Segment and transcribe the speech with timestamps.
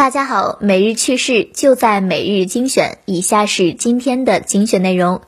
[0.00, 3.00] 大家好，每日趣事就在每日精选。
[3.04, 5.20] 以下是今天的精选内容：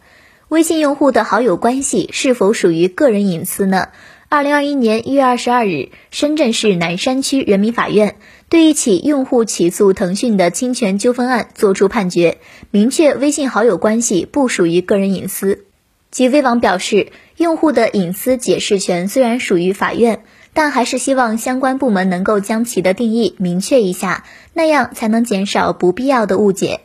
[0.49, 3.89] 微信用户的好友关系是否属于个人隐私呢？
[4.31, 8.17] 二零二一年一月二十二日，深圳市南山区人民法院
[8.49, 12.39] 对一起用户起诉腾讯的侵权纠纷案作出判决，
[12.71, 15.67] 明确微信好友关系不属于个人隐私。
[16.11, 20.25] 极微网表示，用户的隐私解释权虽然属于法院，
[20.55, 26.81] 但还是希望相关部门能够将其的定义明确一下，那样才能减少不必要的误解。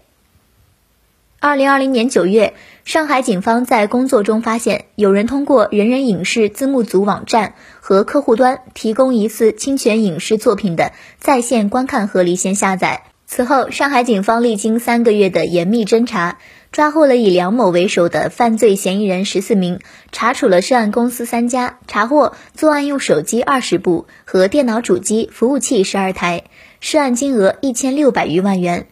[1.40, 13.07] 二零二零年九月，上海警方在工作中发现，有人通过人人影视字幕组网站和客户端提供疑似侵权影视作品的在线观看和离线下载。
[13.30, 16.38] 此后，上海警方历经三个月的严密侦查，
[16.72, 19.82] 抓获了以梁某为首的犯罪嫌疑人十四名，
[20.14, 26.46] 查处了涉案公司三家，查获作案用手机二十部和电脑主机、服务器十二台，
[26.80, 28.88] 涉案金额一千六百余万元。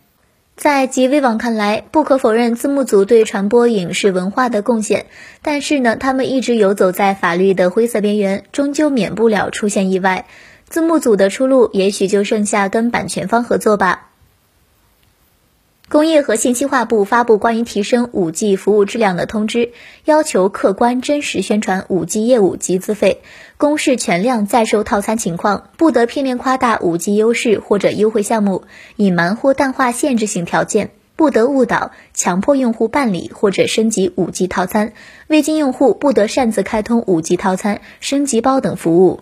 [0.57, 5.05] 在极微网看来，不可否认字幕组对传播影视文化的贡献，
[5.41, 10.27] 但是呢，他们一直游走在法律的灰色边缘，终究免不了出现意外。
[10.67, 14.09] 字幕组的出路，也许就剩下跟版权方合作吧。
[15.87, 19.71] 工业和信息化部发布关于提升 5G 服务质量的通知，
[20.03, 23.21] 要求客观真实宣传 5G 业务及资费、
[23.57, 28.63] 公示全量在售套餐情况，不得片面夸大 5G 优势或者优惠项目，
[28.95, 34.93] 隐瞒或淡化限制性条件，不得误导、强迫用户办理或者升级 5G 套餐，
[35.27, 39.19] 未经用户不得擅自开通 5G 套餐、升级包等服务。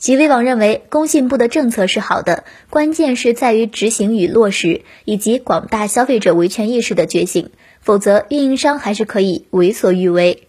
[0.00, 7.50] 极微网认为，工信部的政策是好的，关键是在于执行与落实，以及广大消费者维权意识的觉醒，
[7.82, 10.48] 否则运营商还是可以为所欲为。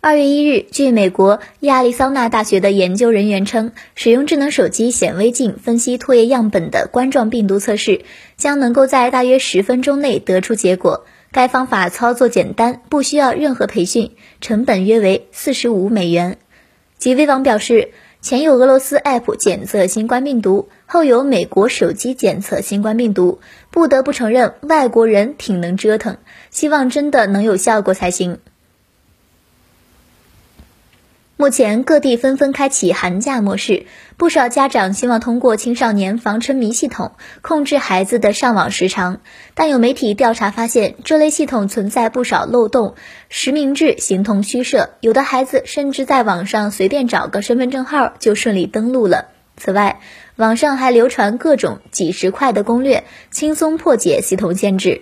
[0.00, 8.06] 二月一日，据美国亚利桑那大学的研究人员称，使用智能手机显微镜分析唾液样本的冠状病毒测试，
[8.38, 11.04] 将能够在大约十分钟内得出结果。
[11.30, 16.38] 该方法操作简单，不需要任何培训，成本约为四十五美元。
[16.96, 17.90] 极微网表示。
[18.22, 26.18] 前有俄罗斯 App 检测新冠病毒，后有美国手机检测新冠病毒，不得不承认外国人挺能折腾，
[26.50, 28.38] 希望真的能有效果才行。
[31.40, 33.86] 目前各地纷纷开启寒假模式，
[34.18, 39.22] 不少家长希望通过青少年防沉迷系统控制孩子的上网时长，
[39.54, 42.94] 但有媒体调查发现，这类系统存在不少漏洞，
[43.30, 49.28] 实名制形同虚设，有的孩子甚至在网上随便找个身份证号就顺利登录了。
[49.56, 50.00] 此外，
[50.36, 55.00] 网上还流传各种几十块的攻略，轻松破解系统限制。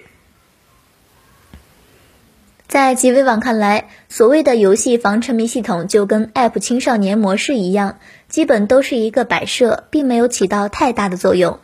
[2.69, 7.99] 在极微网看来，所谓的游戏防沉迷系统就跟 App 青少年模式一样，
[8.29, 11.61] 基本都是一个摆设，并没有起到太大的作用。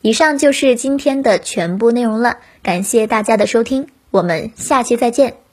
[0.00, 5.45] 以上就是今天的全部内容了，感谢大家的收听，我们下期再见。